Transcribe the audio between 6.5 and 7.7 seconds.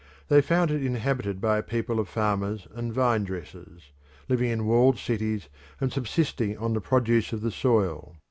on the produce of the